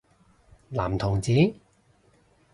[0.69, 1.53] 男同志？